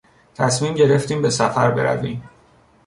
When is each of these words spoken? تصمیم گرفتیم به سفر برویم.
تصمیم 0.35 0.73
گرفتیم 0.73 1.21
به 1.21 1.29
سفر 1.29 1.71
برویم. 1.71 2.29